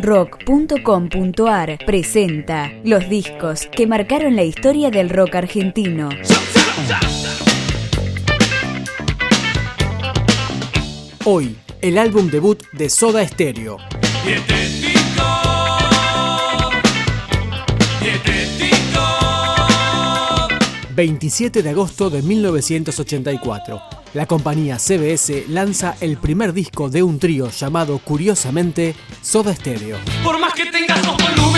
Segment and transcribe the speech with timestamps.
[0.00, 6.08] Rock.com.ar presenta los discos que marcaron la historia del rock argentino.
[11.24, 13.78] Hoy, el álbum debut de Soda Stereo.
[14.24, 15.22] Dietético,
[18.00, 19.00] dietético.
[20.94, 23.95] 27 de agosto de 1984.
[24.16, 29.98] La compañía CBS lanza el primer disco de un trío llamado curiosamente Soda Stereo.
[30.24, 31.55] Por más que tengas dos volúmenes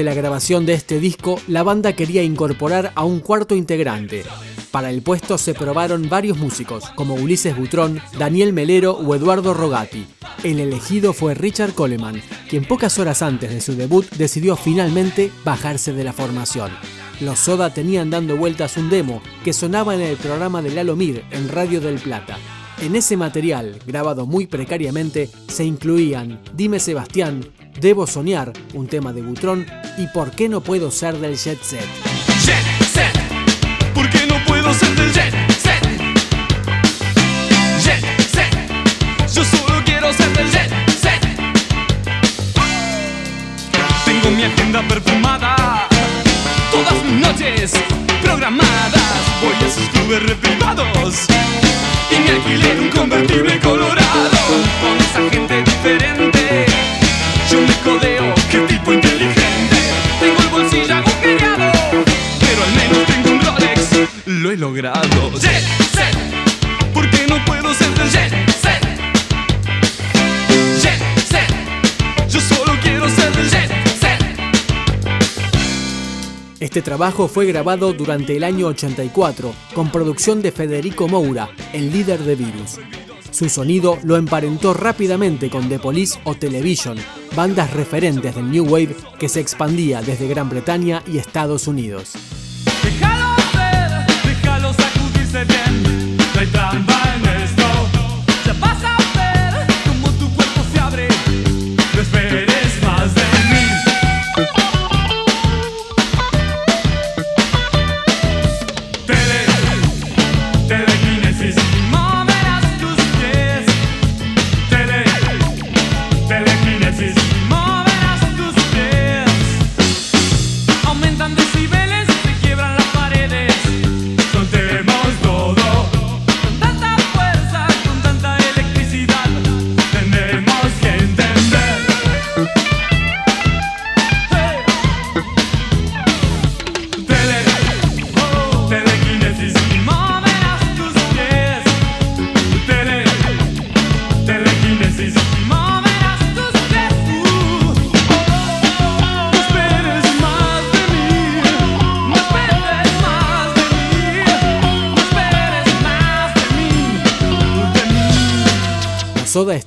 [0.00, 4.24] de la grabación de este disco, la banda quería incorporar a un cuarto integrante.
[4.70, 10.06] Para el puesto se probaron varios músicos, como Ulises Butrón, Daniel Melero o Eduardo Rogati.
[10.42, 15.92] El elegido fue Richard Coleman, quien pocas horas antes de su debut decidió finalmente bajarse
[15.92, 16.70] de la formación.
[17.20, 21.24] Los Soda tenían dando vueltas un demo que sonaba en el programa de Lalo Mir
[21.30, 22.38] en Radio del Plata.
[22.80, 27.44] En ese material, grabado muy precariamente, se incluían Dime Sebastián,
[27.78, 29.66] Debo Soñar, un tema de Butrón,
[29.98, 32.79] y ¿Por qué no puedo ser del Jet Set?
[52.38, 54.30] Me un convertible colorado
[54.80, 56.66] con esa gente diferente.
[57.50, 59.76] Yo me codeo, qué tipo inteligente.
[60.20, 61.72] Tengo el bolsillo agujereado,
[62.40, 64.08] pero al menos tengo un Rolex.
[64.26, 65.32] Lo he logrado.
[76.70, 82.20] Este trabajo fue grabado durante el año 84, con producción de Federico Moura, el líder
[82.20, 82.78] de Virus.
[83.32, 86.96] Su sonido lo emparentó rápidamente con The Police o Television,
[87.34, 92.12] bandas referentes del New Wave que se expandía desde Gran Bretaña y Estados Unidos.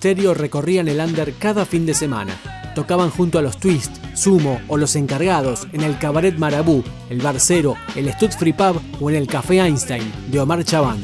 [0.03, 2.37] Recorrían el under cada fin de semana.
[2.75, 7.39] Tocaban junto a los Twist, Sumo o Los Encargados en el Cabaret Marabú, el Bar
[7.39, 10.99] Cero, el Stud Free Pub o en el Café Einstein de Omar Chaván.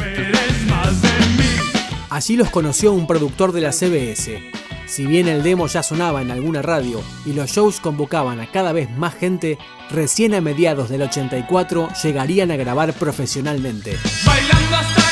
[2.10, 4.38] Allí los conoció un productor de la CBS.
[4.86, 8.74] Si bien el demo ya sonaba en alguna radio y los shows convocaban a cada
[8.74, 9.58] vez más gente,
[9.90, 13.96] recién a mediados del 84 llegarían a grabar profesionalmente.
[14.26, 15.09] Bailando hasta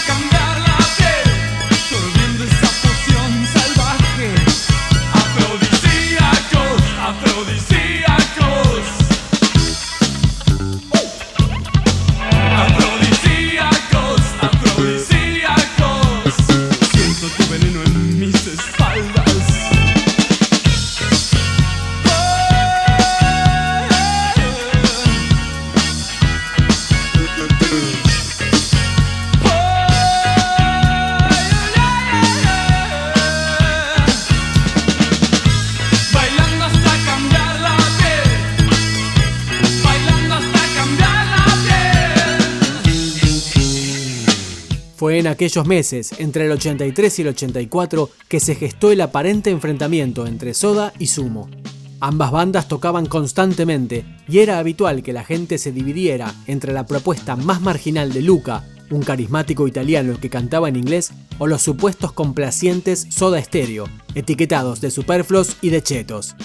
[44.97, 49.51] Fue en aquellos meses, entre el 83 y el 84, que se gestó el aparente
[49.51, 51.51] enfrentamiento entre Soda y Sumo.
[51.99, 57.35] Ambas bandas tocaban constantemente y era habitual que la gente se dividiera entre la propuesta
[57.35, 63.05] más marginal de Luca, un carismático italiano que cantaba en inglés, o los supuestos complacientes
[63.11, 63.85] Soda Stereo,
[64.15, 66.35] etiquetados de superfluos y de chetos.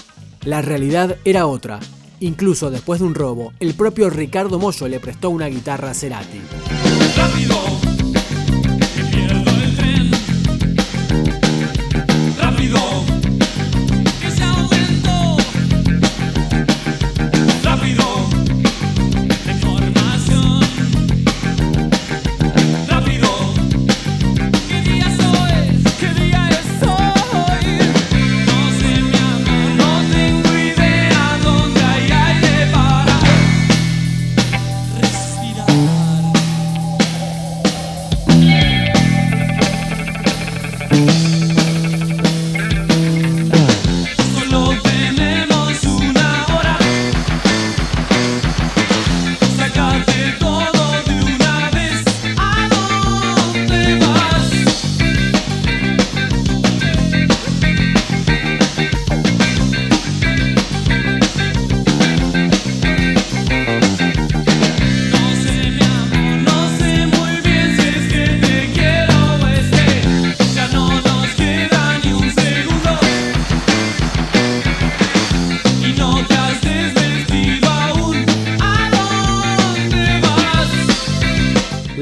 [0.45, 1.79] La realidad era otra.
[2.19, 6.92] Incluso después de un robo, el propio Ricardo Mollo le prestó una guitarra a Cerati.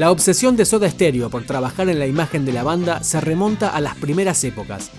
[0.02, 3.68] La obsesión de Soda Stereo por trabajar en la imagen de la banda se remonta
[3.68, 4.90] a las primeras épocas.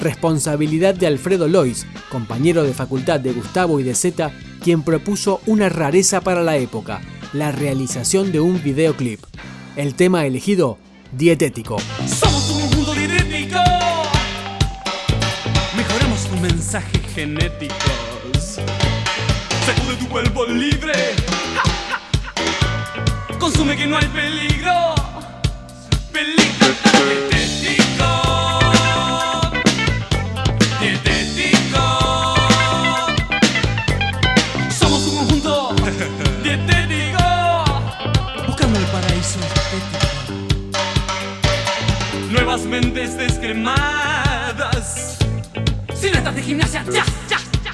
[0.00, 5.68] Responsabilidad de Alfredo Lois, compañero de facultad de Gustavo y de Zeta, quien propuso una
[5.68, 7.00] rareza para la época,
[7.32, 9.20] la realización de un videoclip.
[9.76, 10.76] El tema elegido,
[11.12, 11.76] dietético.
[12.08, 13.60] Somos un mundo dietético.
[15.76, 17.74] Mejoramos tu mensaje genético.
[19.64, 21.17] Sacude tu cuerpo libre
[23.58, 24.94] consume que no hay peligro.
[26.12, 26.68] Peligro
[27.08, 28.60] dietético.
[30.80, 31.82] Dietético.
[34.78, 35.74] Somos un conjunto
[36.44, 37.24] dietético.
[38.46, 40.06] Buscando el paraíso estético.
[42.30, 45.18] Nuevas mentes descremadas.
[45.96, 47.72] Sin estas de gimnasia, ya, ya, ya.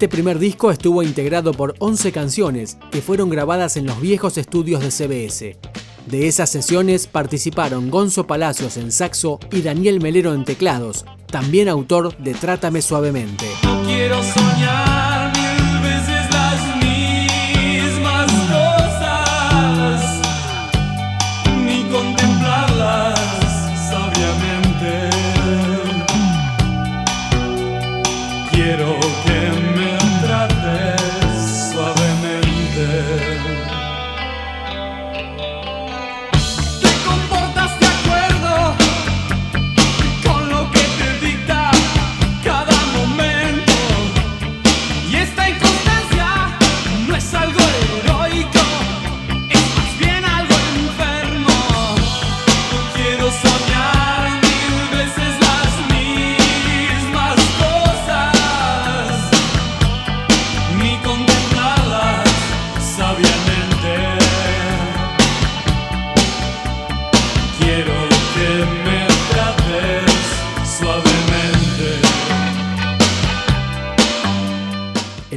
[0.00, 4.80] Este primer disco estuvo integrado por 11 canciones que fueron grabadas en los viejos estudios
[4.80, 5.58] de CBS.
[6.06, 12.16] De esas sesiones participaron Gonzo Palacios en saxo y Daniel Melero en teclados, también autor
[12.16, 13.44] de Trátame Suavemente.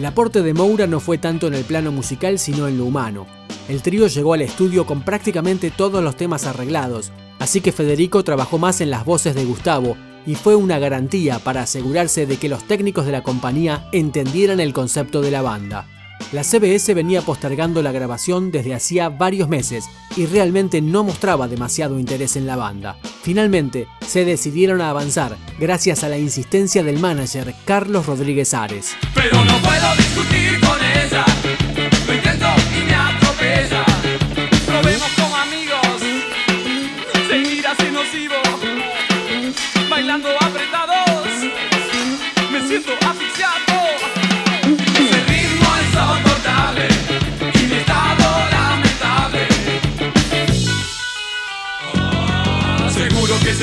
[0.04, 3.26] El aporte de Moura no fue tanto en el plano musical sino en lo humano.
[3.70, 8.58] El trío llegó al estudio con prácticamente todos los temas arreglados, así que Federico trabajó
[8.58, 9.96] más en las voces de Gustavo
[10.26, 14.74] y fue una garantía para asegurarse de que los técnicos de la compañía entendieran el
[14.74, 15.88] concepto de la banda.
[16.32, 22.00] La CBS venía postergando la grabación desde hacía varios meses y realmente no mostraba demasiado
[22.00, 22.98] interés en la banda.
[23.22, 28.96] Finalmente, se decidieron a avanzar gracias a la insistencia del manager Carlos Rodríguez Ares.
[29.14, 31.73] Pero no puedo discutir con ella.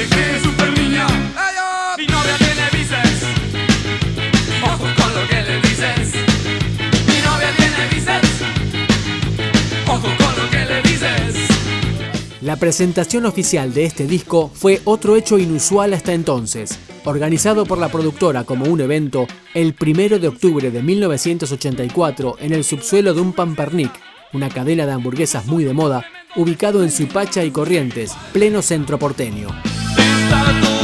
[0.00, 1.06] Se cree super niña.
[1.98, 3.22] Mi novia tiene bíceps.
[4.62, 6.14] Ojo con lo que le dices.
[7.06, 8.28] Mi novia tiene bíceps.
[9.86, 11.48] Ojo con lo que le dices.
[12.40, 16.78] La presentación oficial de este disco fue otro hecho inusual hasta entonces.
[17.04, 22.64] Organizado por la productora como un evento, el primero de octubre de 1984 en el
[22.64, 23.92] subsuelo de un Pampernick,
[24.32, 29.48] una cadena de hamburguesas muy de moda, ubicado en Suipacha y Corrientes, pleno centro porteño.
[30.50, 30.79] Está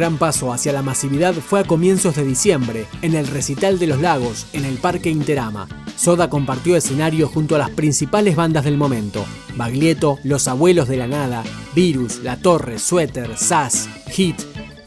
[0.00, 4.00] gran paso hacia la masividad fue a comienzos de diciembre, en el recital de los
[4.00, 5.68] lagos, en el Parque Interama.
[5.94, 9.26] Soda compartió escenario junto a las principales bandas del momento:
[9.56, 14.40] Baglietto, Los Abuelos de la Nada, Virus, La Torre, Suéter, Sass, Hit.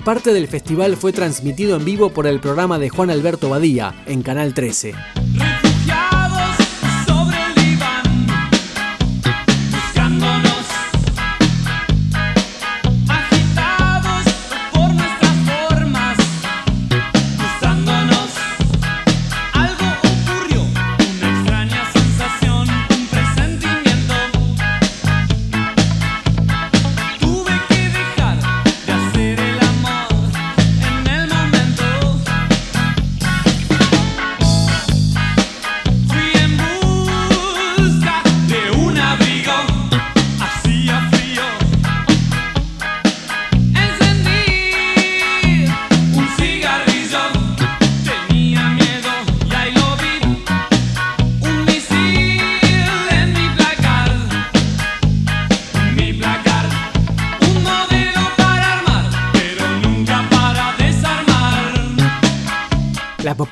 [0.03, 4.23] Parte del festival fue transmitido en vivo por el programa de Juan Alberto Badía en
[4.23, 4.95] Canal 13.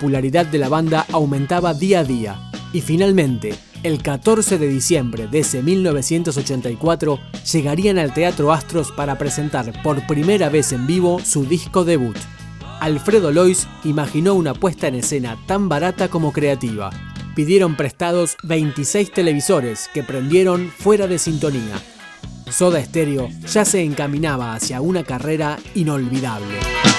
[0.02, 3.54] Popularidad de la banda aumentaba día a día y finalmente,
[3.84, 7.20] el 14 de diciembre de ese 1984,
[7.52, 12.18] llegarían al Teatro Astros para presentar por primera vez en vivo su disco debut.
[12.80, 16.90] Alfredo Lois imaginó una puesta en escena tan barata como creativa.
[17.36, 21.80] Pidieron prestados 26 televisores que prendieron fuera de sintonía.
[22.50, 26.91] Soda Stereo ya se encaminaba hacia una carrera inolvidable.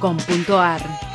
[0.00, 1.05] rock.com.ar